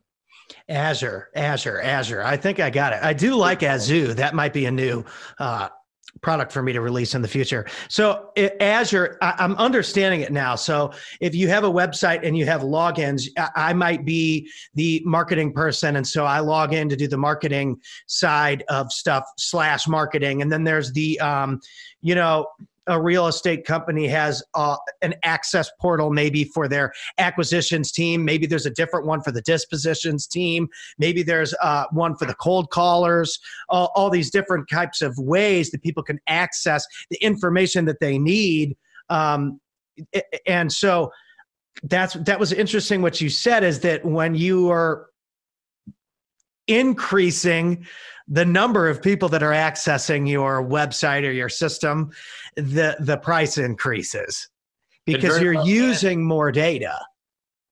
Azure, 0.69 1.31
Azure, 1.35 1.81
Azure. 1.81 2.23
I 2.23 2.37
think 2.37 2.61
I 2.61 2.71
got 2.71 2.93
it. 2.93 3.01
I 3.03 3.13
do 3.13 3.35
like 3.35 3.63
Azure. 3.63 4.15
That 4.15 4.35
might 4.35 4.53
be 4.53 4.67
a 4.67 4.71
new 4.71 5.05
uh, 5.39 5.69
product 6.21 6.53
for 6.53 6.63
me 6.63 6.73
to 6.73 6.81
release 6.81 7.15
in 7.15 7.23
the 7.23 7.29
future. 7.29 7.67
So 7.89 8.31
it, 8.35 8.57
Azure, 8.61 9.19
I, 9.23 9.35
am 9.39 9.55
understanding 9.57 10.21
it 10.21 10.33
now. 10.33 10.55
So 10.55 10.93
if 11.21 11.35
you 11.35 11.49
have 11.49 11.65
a 11.65 11.71
website 11.71 12.27
and 12.27 12.37
you 12.37 12.45
have 12.47 12.63
logins, 12.63 13.29
I, 13.37 13.51
I, 13.55 13.73
might 13.73 14.05
be 14.05 14.49
the 14.75 15.03
marketing 15.05 15.53
person, 15.53 15.97
and 15.97 16.07
so 16.07 16.25
I 16.25 16.41
log 16.41 16.73
in 16.73 16.89
to 16.89 16.97
do 16.97 17.09
the 17.09 17.19
marketing 17.19 17.81
side 18.07 18.65
of 18.69 18.93
stuff 18.93 19.25
slash 19.37 19.87
marketing, 19.87 20.43
and 20.43 20.51
then 20.51 20.65
there's 20.65 20.93
the, 20.93 21.19
um, 21.21 21.61
you 22.01 22.15
know, 22.15 22.47
a 22.89 23.01
real 23.01 23.27
estate 23.27 23.65
company 23.65 24.09
has 24.09 24.43
uh, 24.55 24.77
an 25.03 25.15
access 25.23 25.71
portal 25.81 26.11
maybe 26.11 26.45
for 26.45 26.69
their 26.69 26.93
acquisitions 27.19 27.93
team. 27.93 28.25
Maybe 28.25 28.47
there's 28.47 28.67
a 28.67 28.71
different 28.71 29.07
one 29.07 29.23
for 29.23 29.31
the 29.31 29.43
dispositions 29.43 30.27
team. 30.27 30.69
Maybe 30.99 31.23
there's 31.23 31.55
uh, 31.63 31.85
one 31.93 32.17
for 32.17 32.25
the 32.25 32.35
cold 32.35 32.71
callers. 32.71 33.39
All, 33.69 33.93
all 33.95 34.11
these 34.11 34.31
different 34.31 34.69
types 34.69 35.03
of 35.03 35.17
ways 35.19 35.71
that 35.71 35.83
people 35.83 36.03
can 36.03 36.19
access 36.27 36.87
the 37.11 37.23
information 37.23 37.85
that 37.85 38.01
they 38.01 38.19
need. 38.19 38.77
Um, 39.11 39.61
and 40.47 40.73
so 40.73 41.13
that's 41.85 42.15
that 42.15 42.41
was 42.41 42.53
interesting 42.53 43.03
what 43.03 43.21
you 43.21 43.29
said 43.29 43.63
is 43.63 43.81
that 43.81 44.05
when 44.05 44.35
you 44.35 44.71
are 44.71 45.07
increasing 46.69 47.87
the 48.29 48.45
number 48.45 48.89
of 48.89 49.03
people 49.03 49.29
that 49.31 49.43
are 49.43 49.53
accessing 49.53 50.29
your 50.29 50.63
website 50.63 51.27
or 51.27 51.33
your 51.33 51.49
system, 51.49 52.11
the 52.57 52.97
the 53.01 53.17
price 53.17 53.59
increases 53.59 54.49
because 55.07 55.41
you're 55.41 55.55
well 55.55 55.67
using 55.67 56.19
can. 56.19 56.25
more 56.25 56.53
data. 56.53 56.99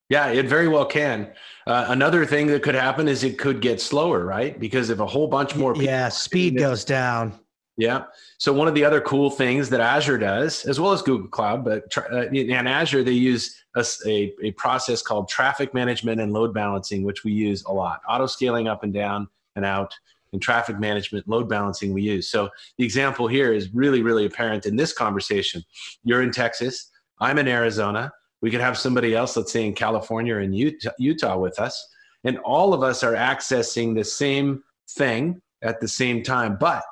Yeah, 0.09 0.29
it 0.29 0.47
very 0.47 0.69
well 0.69 0.87
can. 0.87 1.33
Uh, 1.67 1.87
another 1.89 2.25
thing 2.25 2.47
that 2.47 2.63
could 2.63 2.77
happen 2.77 3.09
is 3.09 3.25
it 3.25 3.39
could 3.39 3.61
get 3.61 3.81
slower, 3.81 4.25
right? 4.25 4.59
Because 4.59 4.89
if 4.89 5.01
a 5.01 5.07
whole 5.07 5.27
bunch 5.27 5.57
more 5.57 5.73
people 5.73 5.87
yeah, 5.87 6.09
speed 6.09 6.57
goes 6.59 6.85
down. 6.85 7.39
Yeah. 7.79 8.05
So 8.39 8.55
one 8.55 8.69
of 8.69 8.75
the 8.75 8.85
other 8.85 9.03
cool 9.03 9.29
things 9.29 9.69
that 9.69 9.81
Azure 9.81 10.17
does, 10.17 10.65
as 10.65 10.81
well 10.81 10.93
as 10.93 11.03
Google 11.03 11.29
Cloud, 11.29 11.63
but 11.63 11.85
uh, 12.11 12.29
in 12.29 12.51
Azure 12.51 13.05
they 13.05 13.13
use 13.13 13.63
a, 13.77 13.85
a, 14.07 14.35
a 14.43 14.51
process 14.53 15.03
called 15.03 15.29
traffic 15.29 15.75
management 15.75 16.21
and 16.21 16.33
load 16.33 16.55
balancing, 16.55 17.03
which 17.05 17.23
we 17.23 17.33
use 17.33 17.65
a 17.65 17.73
lot. 17.73 18.01
Auto 18.09 18.27
scaling 18.27 18.67
up 18.67 18.83
and 18.83 18.95
down 18.95 19.29
and 19.57 19.65
out 19.65 19.95
and 20.33 20.41
traffic 20.41 20.79
management, 20.79 21.29
load 21.29 21.49
balancing 21.49 21.93
we 21.93 22.03
use. 22.03 22.29
So 22.29 22.49
the 22.79 22.85
example 22.85 23.29
here 23.29 23.53
is 23.53 23.75
really, 23.75 24.03
really 24.03 24.25
apparent 24.25 24.65
in 24.65 24.77
this 24.77 24.93
conversation. 24.93 25.63
You're 26.03 26.23
in 26.23 26.33
Texas, 26.33 26.91
I'm 27.21 27.39
in 27.39 27.49
Arizona. 27.49 28.13
We 28.41 28.51
could 28.51 28.61
have 28.61 28.77
somebody 28.79 29.15
else, 29.15 29.37
let's 29.37 29.53
say 29.53 29.67
in 29.67 29.75
California 29.75 30.35
or 30.35 30.41
in 30.41 30.53
Utah, 30.53 30.91
Utah 30.99 31.39
with 31.39 31.59
us, 31.59 31.87
and 32.25 32.39
all 32.39 32.75
of 32.75 32.83
us 32.83 33.03
are 33.03 33.15
accessing 33.15 33.95
the 33.95 34.05
same 34.05 34.63
thing 34.91 35.41
at 35.63 35.81
the 35.81 35.89
same 35.89 36.23
time, 36.23 36.57
but 36.59 36.85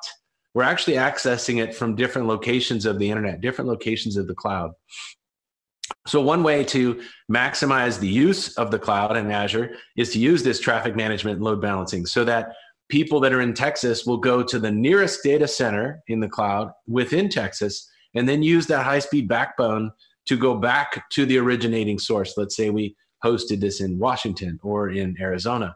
we're 0.55 0.63
actually 0.63 0.95
accessing 0.95 1.61
it 1.61 1.75
from 1.75 1.95
different 1.95 2.27
locations 2.27 2.85
of 2.85 2.97
the 2.97 3.09
internet, 3.09 3.41
different 3.41 3.69
locations 3.69 4.15
of 4.15 4.25
the 4.25 4.33
cloud. 4.33 4.71
So, 6.07 6.21
one 6.21 6.41
way 6.41 6.63
to 6.63 7.01
maximize 7.31 7.99
the 7.99 8.07
use 8.07 8.55
of 8.55 8.71
the 8.71 8.79
cloud 8.79 9.15
and 9.15 9.31
Azure 9.31 9.75
is 9.97 10.11
to 10.13 10.19
use 10.19 10.41
this 10.41 10.59
traffic 10.59 10.95
management 10.95 11.35
and 11.35 11.45
load 11.45 11.61
balancing 11.61 12.05
so 12.05 12.23
that 12.23 12.53
people 12.89 13.19
that 13.19 13.33
are 13.33 13.41
in 13.41 13.53
Texas 13.53 14.05
will 14.05 14.17
go 14.17 14.41
to 14.41 14.57
the 14.57 14.71
nearest 14.71 15.23
data 15.23 15.47
center 15.47 16.01
in 16.07 16.19
the 16.19 16.27
cloud 16.27 16.71
within 16.87 17.29
Texas 17.29 17.87
and 18.15 18.27
then 18.27 18.41
use 18.41 18.65
that 18.67 18.85
high 18.85 18.99
speed 18.99 19.27
backbone 19.27 19.91
to 20.25 20.37
go 20.37 20.55
back 20.55 21.07
to 21.11 21.25
the 21.25 21.37
originating 21.37 21.99
source. 21.99 22.33
Let's 22.37 22.55
say 22.55 22.69
we 22.69 22.95
hosted 23.23 23.59
this 23.59 23.81
in 23.81 23.99
Washington 23.99 24.59
or 24.63 24.89
in 24.89 25.15
Arizona. 25.19 25.75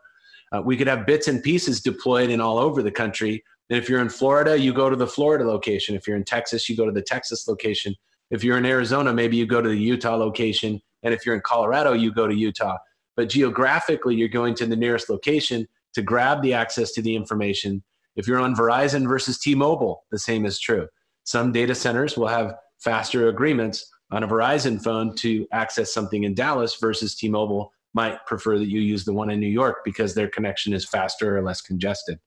Uh, 0.52 0.62
we 0.62 0.78
could 0.78 0.88
have 0.88 1.06
bits 1.06 1.28
and 1.28 1.44
pieces 1.44 1.82
deployed 1.82 2.30
in 2.30 2.42
all 2.42 2.58
over 2.58 2.82
the 2.82 2.92
country. 2.92 3.44
And 3.70 3.78
if 3.78 3.88
you're 3.88 4.02
in 4.02 4.10
Florida, 4.10 4.58
you 4.58 4.74
go 4.74 4.90
to 4.90 4.96
the 4.96 5.08
Florida 5.08 5.46
location. 5.46 5.96
If 5.96 6.08
you're 6.08 6.18
in 6.18 6.24
Texas, 6.24 6.68
you 6.70 6.76
go 6.76 6.86
to 6.86 6.92
the 6.92 7.02
Texas 7.02 7.48
location. 7.48 7.96
If 8.32 8.44
you're 8.44 8.58
in 8.58 8.66
Arizona, 8.66 9.14
maybe 9.14 9.38
you 9.38 9.46
go 9.46 9.62
to 9.62 9.70
the 9.70 9.78
Utah 9.78 10.16
location. 10.16 10.82
And 11.04 11.14
if 11.14 11.26
you're 11.26 11.36
in 11.36 11.42
Colorado, 11.42 11.94
you 11.94 12.12
go 12.12 12.28
to 12.28 12.36
Utah. 12.36 12.78
But 13.16 13.30
geographically, 13.30 14.16
you're 14.16 14.28
going 14.28 14.56
to 14.56 14.66
the 14.66 14.76
nearest 14.76 15.10
location 15.10 15.68
to 15.94 16.02
grab 16.02 16.42
the 16.42 16.54
access 16.54 16.92
to 16.94 17.02
the 17.02 17.16
information. 17.16 17.84
If 18.16 18.28
you're 18.28 18.40
on 18.40 18.56
Verizon 18.56 19.08
versus 19.08 19.40
T 19.40 19.56
Mobile, 19.56 20.04
the 20.12 20.20
same 20.20 20.46
is 20.46 20.60
true. 20.60 20.88
Some 21.24 21.52
data 21.52 21.76
centers 21.76 22.18
will 22.18 22.28
have 22.28 22.56
faster 22.80 23.28
agreements 23.30 23.90
on 24.12 24.24
a 24.24 24.28
Verizon 24.28 24.82
phone 24.82 25.16
to 25.18 25.48
access 25.52 25.94
something 25.94 26.24
in 26.24 26.34
Dallas 26.34 26.76
versus 26.76 27.16
T 27.16 27.30
Mobile 27.30 27.72
might 27.94 28.26
prefer 28.26 28.58
that 28.58 28.70
you 28.70 28.82
use 28.82 29.06
the 29.06 29.14
one 29.14 29.30
in 29.30 29.40
New 29.40 29.48
York 29.48 29.80
because 29.84 30.14
their 30.14 30.28
connection 30.28 30.74
is 30.74 30.88
faster 30.88 31.38
or 31.38 31.42
less 31.42 31.62
congested. 31.62 32.20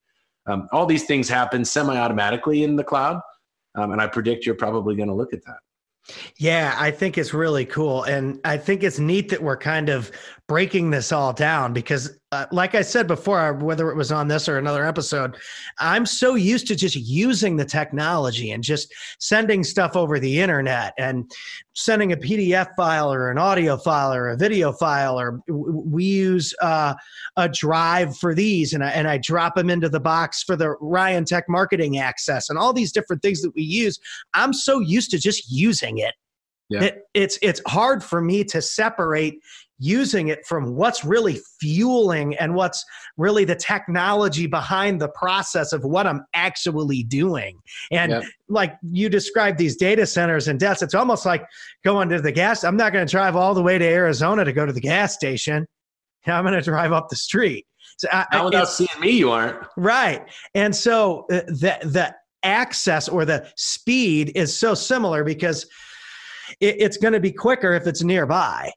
Um, 0.45 0.67
all 0.71 0.85
these 0.85 1.05
things 1.05 1.29
happen 1.29 1.63
semi 1.63 1.97
automatically 1.97 2.63
in 2.63 2.75
the 2.75 2.83
cloud. 2.83 3.21
Um, 3.75 3.91
and 3.91 4.01
I 4.01 4.07
predict 4.07 4.45
you're 4.45 4.55
probably 4.55 4.95
going 4.95 5.09
to 5.09 5.15
look 5.15 5.33
at 5.33 5.43
that. 5.45 5.57
Yeah, 6.37 6.75
I 6.77 6.91
think 6.91 7.17
it's 7.17 7.33
really 7.33 7.65
cool. 7.65 8.03
And 8.03 8.39
I 8.43 8.57
think 8.57 8.83
it's 8.83 8.99
neat 8.99 9.29
that 9.29 9.41
we're 9.41 9.57
kind 9.57 9.89
of 9.89 10.11
breaking 10.47 10.91
this 10.91 11.13
all 11.13 11.31
down 11.31 11.71
because, 11.71 12.19
uh, 12.33 12.45
like 12.51 12.75
I 12.75 12.81
said 12.81 13.07
before, 13.07 13.53
whether 13.53 13.89
it 13.89 13.95
was 13.95 14.11
on 14.11 14.27
this 14.27 14.49
or 14.49 14.57
another 14.57 14.85
episode, 14.85 15.37
I'm 15.79 16.05
so 16.05 16.35
used 16.35 16.67
to 16.67 16.75
just 16.75 16.95
using 16.95 17.55
the 17.55 17.63
technology 17.63 18.51
and 18.51 18.61
just 18.61 18.93
sending 19.19 19.63
stuff 19.63 19.95
over 19.95 20.19
the 20.19 20.41
internet 20.41 20.93
and 20.97 21.31
sending 21.73 22.11
a 22.11 22.17
PDF 22.17 22.67
file 22.75 23.11
or 23.11 23.31
an 23.31 23.37
audio 23.37 23.77
file 23.77 24.13
or 24.13 24.29
a 24.29 24.37
video 24.37 24.73
file, 24.73 25.17
or 25.17 25.39
we 25.47 26.03
use 26.03 26.53
uh, 26.61 26.93
a 27.37 27.47
drive 27.47 28.17
for 28.17 28.35
these 28.35 28.73
and 28.73 28.83
I, 28.83 28.89
and 28.89 29.07
I 29.07 29.19
drop 29.19 29.55
them 29.55 29.69
into 29.69 29.87
the 29.87 30.01
box 30.01 30.43
for 30.43 30.57
the 30.57 30.71
Ryan 30.81 31.23
Tech 31.23 31.45
Marketing 31.47 31.99
Access 31.99 32.49
and 32.49 32.59
all 32.59 32.73
these 32.73 32.91
different 32.91 33.21
things 33.21 33.41
that 33.43 33.55
we 33.55 33.63
use. 33.63 33.97
I'm 34.33 34.51
so 34.51 34.79
used 34.79 35.09
to 35.11 35.19
just 35.19 35.49
using 35.49 35.99
it. 35.99 36.13
Yeah. 36.69 36.83
It, 36.83 37.03
it's 37.13 37.37
it's 37.41 37.61
hard 37.67 38.03
for 38.03 38.21
me 38.21 38.43
to 38.45 38.61
separate 38.61 39.35
using 39.83 40.29
it 40.29 40.45
from 40.45 40.75
what's 40.75 41.03
really 41.03 41.41
fueling 41.59 42.35
and 42.37 42.55
what's 42.55 42.85
really 43.17 43.43
the 43.43 43.55
technology 43.55 44.47
behind 44.47 45.01
the 45.01 45.09
process 45.09 45.73
of 45.73 45.83
what 45.83 46.07
I'm 46.07 46.23
actually 46.33 47.03
doing. 47.03 47.59
And 47.91 48.13
yep. 48.13 48.23
like 48.47 48.75
you 48.81 49.09
described 49.09 49.57
these 49.57 49.75
data 49.75 50.05
centers 50.05 50.47
and 50.47 50.57
deaths, 50.57 50.81
it's 50.81 50.93
almost 50.93 51.25
like 51.25 51.45
going 51.83 52.07
to 52.09 52.21
the 52.21 52.31
gas. 52.31 52.63
I'm 52.63 52.77
not 52.77 52.93
going 52.93 53.05
to 53.05 53.11
drive 53.11 53.35
all 53.35 53.53
the 53.53 53.61
way 53.61 53.77
to 53.77 53.85
Arizona 53.85 54.45
to 54.45 54.53
go 54.53 54.65
to 54.65 54.71
the 54.71 54.79
gas 54.79 55.13
station. 55.13 55.67
I'm 56.25 56.45
going 56.45 56.53
to 56.53 56.61
drive 56.61 56.93
up 56.93 57.09
the 57.09 57.17
street. 57.17 57.65
So 57.97 58.07
I, 58.09 58.25
not 58.31 58.45
without 58.45 58.69
seeing 58.69 58.87
me, 59.01 59.11
you 59.11 59.31
aren't. 59.31 59.57
Right. 59.75 60.21
And 60.55 60.73
so 60.73 61.25
uh, 61.29 61.41
the, 61.47 61.77
the 61.83 62.15
access 62.43 63.09
or 63.09 63.25
the 63.25 63.51
speed 63.57 64.31
is 64.33 64.57
so 64.57 64.73
similar 64.75 65.25
because 65.25 65.65
it, 66.61 66.77
it's 66.79 66.95
going 66.95 67.13
to 67.13 67.19
be 67.19 67.33
quicker 67.33 67.73
if 67.73 67.85
it's 67.85 68.01
nearby. 68.01 68.71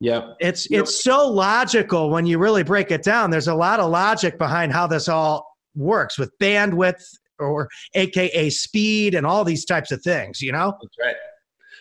Yep. 0.00 0.36
It's 0.40 0.70
yep. 0.70 0.82
it's 0.82 1.02
so 1.02 1.28
logical 1.28 2.10
when 2.10 2.24
you 2.24 2.38
really 2.38 2.62
break 2.62 2.90
it 2.90 3.02
down. 3.02 3.30
There's 3.30 3.48
a 3.48 3.54
lot 3.54 3.80
of 3.80 3.90
logic 3.90 4.38
behind 4.38 4.72
how 4.72 4.86
this 4.86 5.08
all 5.08 5.56
works 5.74 6.18
with 6.18 6.32
bandwidth 6.38 7.02
or 7.38 7.68
aka 7.94 8.50
speed 8.50 9.14
and 9.14 9.26
all 9.26 9.44
these 9.44 9.64
types 9.64 9.90
of 9.90 10.02
things, 10.02 10.40
you 10.40 10.52
know? 10.52 10.76
That's 10.80 10.96
right. 11.00 11.16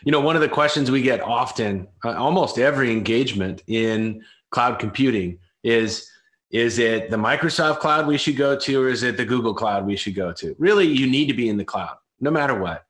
You 0.03 0.11
know, 0.11 0.21
one 0.21 0.35
of 0.35 0.41
the 0.41 0.49
questions 0.49 0.91
we 0.91 1.01
get 1.01 1.21
often, 1.21 1.87
uh, 2.05 2.13
almost 2.13 2.59
every 2.59 2.91
engagement 2.91 3.63
in 3.67 4.23
cloud 4.51 4.79
computing 4.79 5.39
is 5.63 6.09
is 6.49 6.79
it 6.79 7.09
the 7.09 7.17
Microsoft 7.17 7.79
cloud 7.79 8.07
we 8.07 8.17
should 8.17 8.37
go 8.37 8.57
to 8.57 8.83
or 8.83 8.87
is 8.87 9.03
it 9.03 9.17
the 9.17 9.25
Google 9.25 9.53
cloud 9.53 9.85
we 9.85 9.97
should 9.97 10.15
go 10.15 10.31
to? 10.31 10.55
Really, 10.57 10.87
you 10.87 11.05
need 11.05 11.27
to 11.27 11.33
be 11.33 11.49
in 11.49 11.57
the 11.57 11.65
cloud 11.65 11.97
no 12.19 12.31
matter 12.31 12.57
what. 12.57 12.86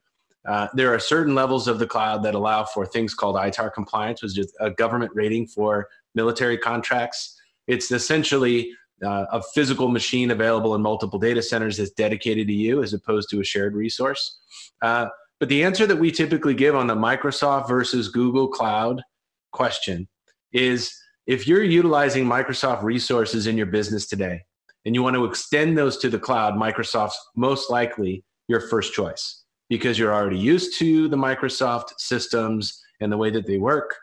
Uh, 0.47 0.67
there 0.73 0.93
are 0.93 0.99
certain 0.99 1.35
levels 1.35 1.67
of 1.67 1.77
the 1.77 1.85
cloud 1.85 2.23
that 2.23 2.33
allow 2.33 2.63
for 2.63 2.85
things 2.85 3.13
called 3.13 3.35
ITAR 3.35 3.73
compliance, 3.73 4.23
which 4.23 4.37
is 4.37 4.55
a 4.61 4.71
government 4.71 5.11
rating 5.13 5.45
for 5.45 5.89
military 6.15 6.57
contracts. 6.57 7.37
It's 7.67 7.91
essentially 7.91 8.71
uh, 9.05 9.25
a 9.31 9.43
physical 9.53 9.89
machine 9.89 10.31
available 10.31 10.73
in 10.73 10.81
multiple 10.81 11.19
data 11.19 11.41
centers 11.41 11.77
that's 11.77 11.91
dedicated 11.91 12.47
to 12.47 12.53
you 12.53 12.81
as 12.81 12.93
opposed 12.93 13.29
to 13.29 13.41
a 13.41 13.43
shared 13.43 13.75
resource. 13.75 14.39
Uh, 14.81 15.07
but 15.39 15.49
the 15.49 15.63
answer 15.63 15.85
that 15.85 15.97
we 15.97 16.11
typically 16.11 16.53
give 16.53 16.75
on 16.75 16.87
the 16.87 16.95
Microsoft 16.95 17.67
versus 17.67 18.07
Google 18.07 18.47
cloud 18.47 19.03
question 19.51 20.07
is 20.53 20.91
if 21.27 21.45
you're 21.45 21.63
utilizing 21.63 22.25
Microsoft 22.25 22.83
resources 22.83 23.47
in 23.47 23.57
your 23.57 23.65
business 23.65 24.07
today 24.07 24.41
and 24.85 24.95
you 24.95 25.03
want 25.03 25.15
to 25.15 25.25
extend 25.25 25.77
those 25.77 25.97
to 25.97 26.09
the 26.09 26.17
cloud, 26.17 26.55
Microsoft's 26.55 27.19
most 27.35 27.69
likely 27.69 28.23
your 28.47 28.61
first 28.61 28.93
choice 28.93 29.43
because 29.69 29.99
you're 29.99 30.13
already 30.13 30.37
used 30.37 30.77
to 30.79 31.07
the 31.07 31.17
Microsoft 31.17 31.93
systems 31.97 32.81
and 33.01 33.11
the 33.11 33.17
way 33.17 33.29
that 33.29 33.45
they 33.45 33.57
work. 33.57 33.95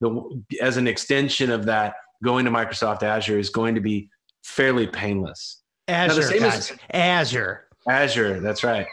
The, 0.00 0.42
as 0.60 0.76
an 0.76 0.86
extension 0.86 1.50
of 1.50 1.66
that, 1.66 1.94
going 2.22 2.44
to 2.44 2.50
Microsoft 2.50 3.02
Azure 3.02 3.38
is 3.38 3.50
going 3.50 3.74
to 3.74 3.80
be 3.80 4.08
fairly 4.42 4.86
painless. 4.86 5.62
Azure, 5.88 6.38
guys. 6.38 6.70
As, 6.70 6.78
Azure. 6.90 7.66
Azure, 7.88 8.40
that's 8.40 8.62
right. 8.62 8.86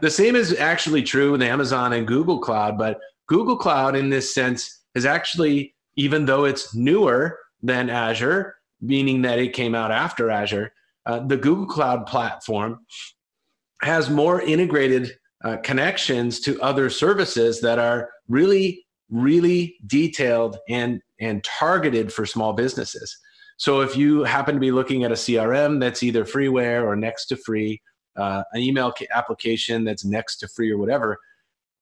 the 0.00 0.10
same 0.10 0.36
is 0.36 0.58
actually 0.58 1.02
true 1.02 1.32
with 1.32 1.42
Amazon 1.42 1.92
and 1.92 2.06
Google 2.06 2.38
Cloud, 2.38 2.76
but 2.76 2.98
Google 3.28 3.56
Cloud, 3.56 3.96
in 3.96 4.10
this 4.10 4.34
sense, 4.34 4.80
is 4.94 5.06
actually, 5.06 5.74
even 5.96 6.24
though 6.26 6.44
it's 6.44 6.74
newer 6.74 7.38
than 7.62 7.88
Azure, 7.88 8.56
meaning 8.80 9.22
that 9.22 9.38
it 9.38 9.52
came 9.52 9.74
out 9.74 9.90
after 9.92 10.30
Azure, 10.30 10.72
uh, 11.06 11.20
the 11.20 11.36
Google 11.36 11.66
Cloud 11.66 12.06
platform 12.06 12.80
has 13.82 14.10
more 14.10 14.40
integrated 14.40 15.12
uh, 15.44 15.56
connections 15.58 16.40
to 16.40 16.60
other 16.62 16.88
services 16.88 17.60
that 17.60 17.78
are 17.78 18.10
really 18.28 18.84
really 19.12 19.76
detailed 19.86 20.58
and 20.68 21.00
and 21.20 21.44
targeted 21.44 22.12
for 22.12 22.26
small 22.26 22.52
businesses. 22.52 23.16
So 23.58 23.80
if 23.80 23.96
you 23.96 24.24
happen 24.24 24.54
to 24.54 24.60
be 24.60 24.72
looking 24.72 25.04
at 25.04 25.12
a 25.12 25.14
crm 25.14 25.78
that's 25.78 26.02
either 26.02 26.24
freeware 26.24 26.82
or 26.82 26.96
next 26.96 27.26
to 27.26 27.36
free 27.36 27.80
uh, 28.16 28.42
an 28.52 28.60
email 28.60 28.92
application 29.14 29.84
that's 29.84 30.04
next 30.04 30.36
to 30.38 30.48
free 30.48 30.70
or 30.70 30.78
whatever 30.78 31.18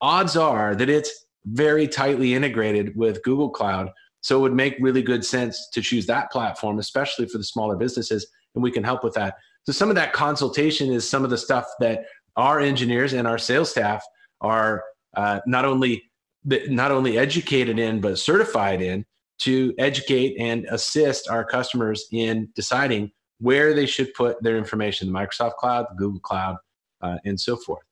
odds 0.00 0.36
are 0.36 0.74
that 0.74 0.88
it's 0.88 1.26
very 1.46 1.86
tightly 1.88 2.34
integrated 2.34 2.94
with 2.96 3.22
google 3.22 3.48
cloud. 3.50 3.90
So 4.22 4.36
it 4.38 4.42
would 4.42 4.54
make 4.54 4.76
really 4.80 5.02
good 5.02 5.24
sense 5.24 5.68
to 5.72 5.80
choose 5.80 6.06
that 6.06 6.30
platform 6.30 6.78
especially 6.78 7.26
for 7.26 7.38
the 7.38 7.44
smaller 7.44 7.76
businesses 7.76 8.26
and 8.54 8.62
we 8.62 8.72
can 8.72 8.82
help 8.82 9.04
with 9.04 9.14
that. 9.14 9.34
So 9.64 9.72
some 9.72 9.88
of 9.88 9.94
that 9.96 10.12
consultation 10.12 10.92
is 10.92 11.08
some 11.08 11.22
of 11.22 11.30
the 11.30 11.38
stuff 11.38 11.66
that 11.78 12.04
our 12.36 12.60
engineers 12.60 13.12
and 13.12 13.26
our 13.26 13.38
sales 13.38 13.70
staff 13.70 14.04
are 14.40 14.82
uh, 15.16 15.40
not 15.46 15.64
only 15.64 16.02
not 16.44 16.90
only 16.90 17.18
educated 17.18 17.78
in 17.78 18.00
but 18.00 18.18
certified 18.18 18.80
in 18.80 19.04
to 19.38 19.74
educate 19.78 20.36
and 20.38 20.64
assist 20.70 21.28
our 21.28 21.44
customers 21.44 22.06
in 22.12 22.48
deciding 22.54 23.10
where 23.40 23.74
they 23.74 23.84
should 23.84 24.12
put 24.14 24.42
their 24.42 24.56
information 24.56 25.06
the 25.06 25.12
microsoft 25.12 25.54
cloud 25.56 25.86
the 25.90 25.96
google 25.96 26.20
cloud 26.20 26.56
uh, 27.02 27.16
and 27.24 27.38
so 27.38 27.56
forth. 27.56 27.82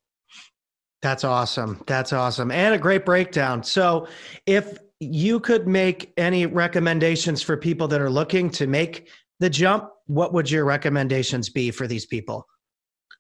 That's 1.01 1.25
awesome. 1.25 1.83
That's 1.87 2.13
awesome. 2.13 2.51
And 2.51 2.75
a 2.75 2.79
great 2.79 3.07
breakdown. 3.07 3.63
So 3.63 4.09
if 4.47 4.79
you 5.01 5.39
could 5.39 5.69
make 5.69 6.13
any 6.17 6.47
recommendations 6.47 7.41
for 7.41 7.57
people 7.57 7.87
that 7.89 8.01
are 8.01 8.11
looking 8.11 8.51
to 8.51 8.67
make 8.67 9.09
the 9.39 9.49
jump 9.49 9.91
what 10.07 10.33
would 10.33 10.51
your 10.51 10.65
recommendations 10.65 11.49
be 11.49 11.71
for 11.71 11.87
these 11.87 12.05
people 12.05 12.47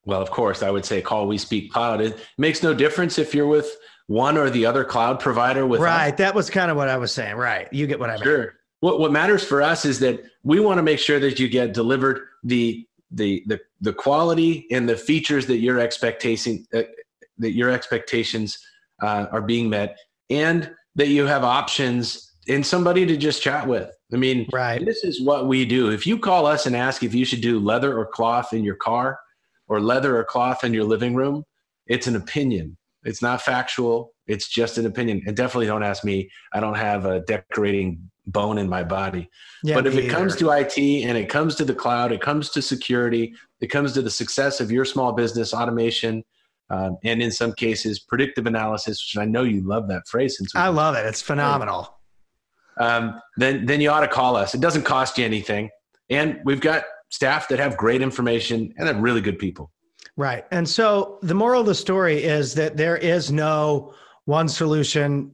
well, 0.05 0.23
of 0.23 0.31
course, 0.31 0.63
I 0.63 0.71
would 0.71 0.85
say 0.85 1.03
call 1.03 1.27
We 1.27 1.39
Speak 1.39 1.73
Cloud. 1.73 2.01
It 2.01 2.19
makes 2.39 2.63
no 2.63 2.73
difference 2.73 3.19
if 3.19 3.35
you're 3.35 3.47
with 3.47 3.71
one 4.07 4.39
or 4.39 4.49
the 4.49 4.65
other 4.65 4.85
cloud 4.85 5.21
provider. 5.21 5.67
With 5.67 5.81
right, 5.81 6.13
us. 6.13 6.19
that 6.19 6.35
was 6.35 6.49
kind 6.51 6.71
of 6.71 6.77
what 6.77 6.89
I 6.89 6.97
was 6.97 7.13
saying. 7.13 7.37
Right, 7.37 7.69
you 7.73 7.87
get 7.87 8.01
what 8.01 8.11
I 8.11 8.15
mean. 8.15 8.25
Sure. 8.25 8.55
What 8.81 9.01
what 9.01 9.13
matters 9.13 9.45
for 9.45 9.61
us 9.61 9.85
is 9.85 9.99
that 10.01 10.23
we 10.43 10.61
want 10.61 10.79
to 10.79 10.83
make 10.83 10.99
sure 10.99 11.21
that 11.21 11.39
you 11.39 11.49
get 11.49 11.75
delivered 11.75 12.21
the 12.43 12.87
the 13.11 13.43
the 13.47 13.61
the 13.81 13.93
quality 13.93 14.67
and 14.71 14.89
the 14.89 14.97
features 14.97 15.47
that 15.47 15.59
your 15.59 15.79
expectation 15.79 16.67
uh, 16.73 16.83
that 17.39 17.53
your 17.53 17.71
expectations 17.71 18.59
uh, 19.03 19.27
are 19.31 19.43
being 19.43 19.69
met, 19.69 19.99
and 20.31 20.71
that 20.95 21.09
you 21.09 21.27
have 21.27 21.45
options 21.45 22.33
and 22.49 22.65
somebody 22.65 23.05
to 23.05 23.17
just 23.17 23.43
chat 23.43 23.67
with. 23.67 23.91
I 24.13 24.17
mean, 24.17 24.49
right. 24.53 24.83
This 24.83 25.05
is 25.05 25.21
what 25.21 25.49
we 25.49 25.67
do. 25.67 25.91
If 25.91 26.07
you 26.07 26.19
call 26.19 26.47
us 26.47 26.65
and 26.65 26.75
ask 26.75 27.03
if 27.03 27.15
you 27.15 27.27
should 27.27 27.43
do 27.43 27.59
leather 27.59 27.99
or 27.99 28.07
cloth 28.07 28.55
in 28.55 28.65
your 28.65 28.77
car, 28.77 29.19
or 29.69 29.81
leather 29.81 30.19
or 30.19 30.25
cloth 30.25 30.65
in 30.65 30.75
your 30.75 30.85
living 30.85 31.15
room, 31.15 31.45
it's 31.87 32.07
an 32.07 32.17
opinion. 32.17 32.77
It's 33.05 33.23
not 33.23 33.43
factual. 33.43 34.13
It's 34.27 34.49
just 34.49 34.79
an 34.79 34.87
opinion. 34.87 35.23
And 35.27 35.37
definitely 35.37 35.67
don't 35.67 35.83
ask 35.83 36.05
me. 36.05 36.31
I 36.53 36.61
don't 36.61 36.77
have 36.77 37.07
a 37.07 37.21
decorating 37.21 38.11
bone 38.27 38.59
in 38.59 38.69
my 38.69 38.85
body. 38.85 39.31
Yeah, 39.63 39.75
but 39.75 39.87
if 39.87 39.95
it 39.95 40.05
either. 40.05 40.15
comes 40.15 40.37
to 40.37 40.51
IT 40.51 40.79
and 40.79 41.17
it 41.17 41.29
comes 41.29 41.55
to 41.57 41.65
the 41.65 41.75
cloud, 41.75 42.13
it 42.13 42.21
comes 42.21 42.51
to 42.51 42.63
security, 42.63 43.35
it 43.61 43.69
comes 43.69 43.93
to 43.95 44.03
the 44.03 44.11
success 44.11 44.61
of 44.61 44.71
your 44.71 44.85
small 44.85 45.13
business 45.13 45.55
automation, 45.55 46.23
um, 46.71 46.99
and 47.05 47.23
in 47.23 47.31
some 47.31 47.55
cases, 47.55 47.99
predictive 47.99 48.47
analysis, 48.47 49.03
which 49.03 49.21
I 49.21 49.25
know 49.25 49.43
you 49.43 49.63
love 49.63 49.89
that 49.89 50.07
phrase. 50.07 50.37
Since 50.37 50.55
I 50.55 50.69
love 50.69 50.95
it, 50.95 51.07
it's 51.07 51.23
phenomenal. 51.23 51.95
Um, 52.79 53.21
then 53.37 53.65
then 53.65 53.81
you 53.81 53.91
ought 53.91 54.01
to 54.01 54.09
call 54.09 54.37
us. 54.37 54.55
It 54.55 54.61
doesn't 54.61 54.83
cost 54.83 55.17
you 55.17 55.25
anything, 55.25 55.71
and 56.11 56.41
we've 56.45 56.61
got 56.61 56.85
staff 57.09 57.49
that 57.49 57.59
have 57.59 57.77
great 57.77 58.03
information 58.03 58.73
and 58.77 58.87
they're 58.87 58.95
really 58.95 59.21
good 59.21 59.39
people. 59.39 59.71
Right. 60.17 60.45
And 60.51 60.69
so 60.69 61.19
the 61.23 61.35
moral 61.35 61.61
of 61.61 61.67
the 61.67 61.75
story 61.75 62.23
is 62.23 62.55
that 62.55 62.77
there 62.77 62.97
is 62.97 63.31
no 63.31 63.95
one 64.25 64.49
solution. 64.49 65.33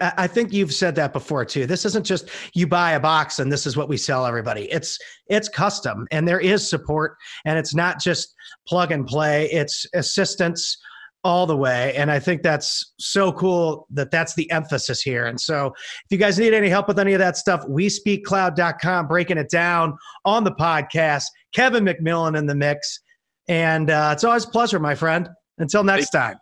I 0.00 0.26
think 0.26 0.52
you've 0.52 0.74
said 0.74 0.94
that 0.96 1.12
before 1.12 1.44
too. 1.44 1.66
This 1.66 1.84
isn't 1.84 2.04
just 2.04 2.28
you 2.54 2.66
buy 2.66 2.92
a 2.92 3.00
box 3.00 3.38
and 3.38 3.50
this 3.50 3.66
is 3.66 3.76
what 3.76 3.88
we 3.88 3.96
sell 3.96 4.26
everybody. 4.26 4.70
It's 4.70 4.98
it's 5.28 5.48
custom 5.48 6.06
and 6.10 6.26
there 6.26 6.40
is 6.40 6.68
support 6.68 7.16
and 7.44 7.58
it's 7.58 7.74
not 7.74 8.00
just 8.00 8.34
plug 8.66 8.92
and 8.92 9.06
play. 9.06 9.50
It's 9.50 9.86
assistance 9.94 10.78
all 11.26 11.44
the 11.44 11.56
way 11.56 11.92
and 11.96 12.08
I 12.08 12.20
think 12.20 12.42
that's 12.42 12.94
so 13.00 13.32
cool 13.32 13.88
that 13.90 14.12
that's 14.12 14.34
the 14.36 14.48
emphasis 14.52 15.02
here. 15.02 15.26
And 15.26 15.40
so 15.40 15.72
if 15.74 16.06
you 16.10 16.18
guys 16.18 16.38
need 16.38 16.54
any 16.54 16.68
help 16.68 16.86
with 16.86 17.00
any 17.00 17.14
of 17.14 17.18
that 17.18 17.36
stuff, 17.36 17.64
we 17.68 17.88
speakcloud.com 17.88 19.08
breaking 19.08 19.36
it 19.36 19.50
down 19.50 19.96
on 20.24 20.44
the 20.44 20.52
podcast. 20.52 21.24
Kevin 21.52 21.84
McMillan 21.84 22.38
in 22.38 22.46
the 22.46 22.54
mix. 22.54 23.00
And 23.48 23.90
uh, 23.90 24.10
it's 24.12 24.22
always 24.22 24.44
a 24.44 24.48
pleasure, 24.48 24.78
my 24.78 24.94
friend. 24.94 25.28
Until 25.58 25.82
next 25.82 26.10
Thank 26.10 26.24
time. 26.24 26.36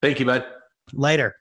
Thank 0.00 0.20
you, 0.20 0.24
bud. 0.24 0.46
Later. 0.94 1.34